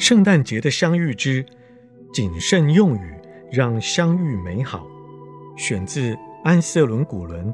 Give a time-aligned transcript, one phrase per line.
[0.00, 1.44] 圣诞节的相遇之
[2.10, 3.14] 谨慎用语，
[3.52, 4.86] 让相遇美好。
[5.58, 7.52] 选自安瑟伦·古伦，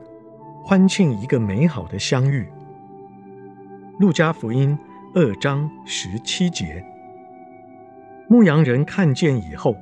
[0.65, 2.47] 欢庆一个美好的相遇。
[3.99, 4.79] 路加福音
[5.13, 6.85] 二章十七节，
[8.29, 9.75] 牧羊人看见以后，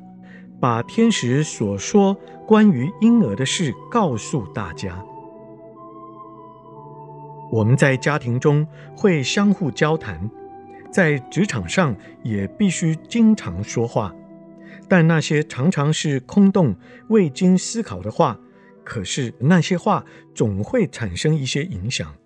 [0.58, 2.16] 把天使所说
[2.46, 5.04] 关于婴儿的事告诉大家。
[7.52, 8.66] 我们在家庭中
[8.96, 10.30] 会相互交谈。
[10.94, 14.14] 在职场上也必须经常说话，
[14.88, 16.76] 但那些常常是空洞、
[17.08, 18.38] 未经思考的话，
[18.84, 20.04] 可是那些话
[20.36, 22.16] 总会产生一些影响。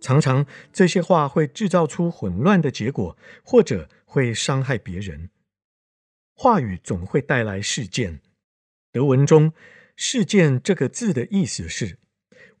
[0.00, 3.14] 常常这些话会制造出混乱的结果，
[3.44, 5.28] 或者会伤害别人。
[6.34, 8.20] 话语总会带来事件。
[8.90, 9.52] 德文中
[9.96, 11.98] “事件”这个字的意思是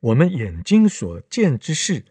[0.00, 2.04] 我们眼睛所见之事。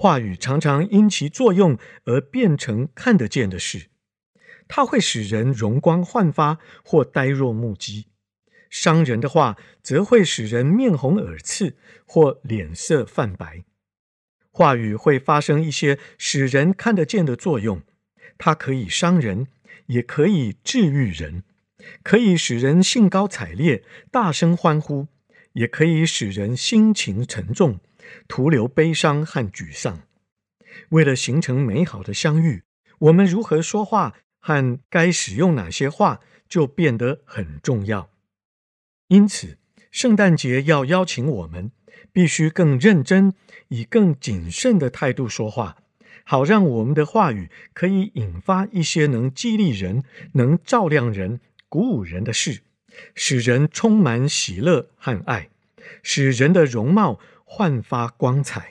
[0.00, 3.90] 话语常常因其作用而变成看得见的事，
[4.66, 8.06] 它会使人容光焕发或呆若木鸡；
[8.70, 13.64] 伤人的话则会使人面红耳赤或脸色泛白。
[14.50, 17.82] 话语会发生一些使人看得见的作用，
[18.38, 19.48] 它可以伤人，
[19.84, 21.42] 也可以治愈人，
[22.02, 25.08] 可以使人兴高采烈、大声欢呼，
[25.52, 27.80] 也可以使人心情沉重。
[28.28, 30.02] 徒留悲伤和沮丧。
[30.90, 32.62] 为了形成美好的相遇，
[32.98, 38.10] 我们如何说话和该使用哪些话就变得很重要。
[39.08, 39.58] 因此，
[39.90, 41.72] 圣诞节要邀请我们
[42.12, 43.34] 必须更认真，
[43.68, 45.78] 以更谨慎的态度说话，
[46.24, 50.04] 好让我们的话语可以引发一些能激励人、
[50.34, 52.62] 能照亮人、鼓舞人的事，
[53.14, 55.50] 使人充满喜乐和爱，
[56.02, 57.18] 使人的容貌。
[57.52, 58.62] 焕发光彩。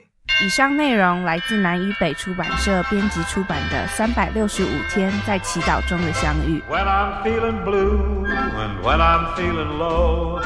[0.41, 6.63] 以上内容来自南与北出版社编辑出版的《三百六十五天在祈祷中的相遇》。
[6.73, 10.39] When I'm feeling blue and when I'm feeling low,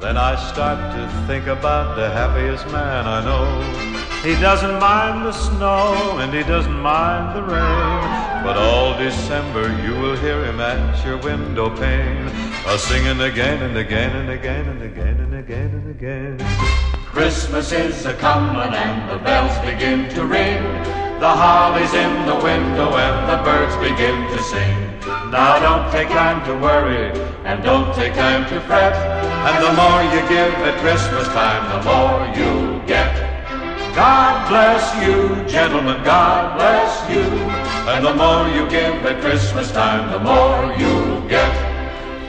[0.00, 3.94] then I start to think about the happiest man I know.
[4.24, 9.92] He doesn't mind the snow and he doesn't mind the rain, but all December you
[10.00, 12.30] will hear him at your window pane,
[12.66, 16.93] a singing again and again and again and again and again and again.
[17.14, 20.60] Christmas is a comin' and the bells begin to ring.
[21.20, 24.76] The holly's in the window and the birds begin to sing.
[25.30, 27.12] Now don't take time to worry
[27.44, 28.96] and don't take time to fret.
[29.46, 33.14] And the more you give at Christmas time, the more you get.
[33.94, 37.22] God bless you, gentlemen, God bless you.
[37.94, 41.54] And the more you give at Christmas time, the more you get.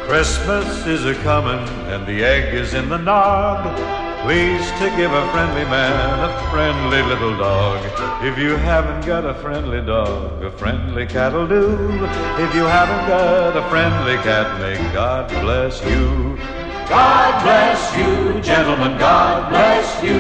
[0.06, 4.05] Christmas is a comin' and the egg is in the nog.
[4.26, 7.78] Please to give a friendly man a friendly little dog.
[8.26, 11.74] If you haven't got a friendly dog, a friendly cat'll do.
[12.42, 16.38] If you haven't got a friendly cat, may God bless you.
[16.90, 20.18] God bless you, gentlemen, God bless you.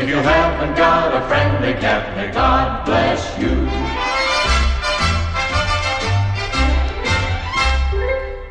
[0.00, 3.52] If you haven't got a friendly cat, may God bless you.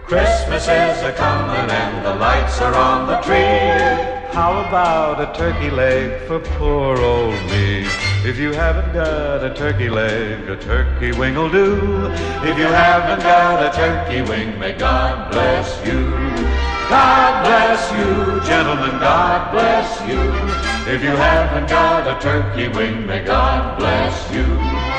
[0.06, 4.15] Christmas is a comin' and the lights are on the tree.
[4.36, 7.88] How about a turkey leg for poor old me?
[8.30, 12.08] If you haven't got a turkey leg, a turkey wing'll do.
[12.44, 16.04] If you haven't got a turkey wing, may God bless you.
[16.90, 20.20] God bless you, gentlemen, God bless you.
[20.94, 24.95] If you haven't got a turkey wing, may God bless you.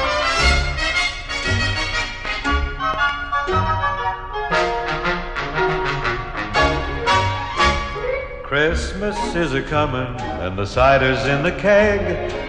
[8.57, 12.01] Christmas is a comin' and the cider's in the keg.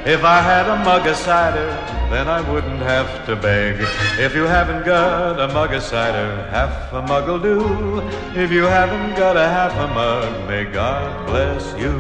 [0.08, 1.68] If I had a mug of cider,
[2.10, 3.76] then I wouldn't have to beg.
[4.18, 8.00] If you haven't got a mug of cider, half a mug'll do.
[8.42, 11.92] If you haven't got a half a mug, may God bless you.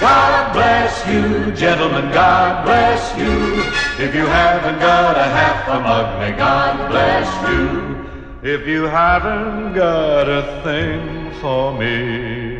[0.00, 4.04] God bless you, gentlemen, God bless you.
[4.04, 8.50] If you haven't got a half a mug, may God bless you.
[8.50, 12.51] If you haven't got a thing for me.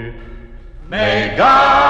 [0.93, 1.82] May God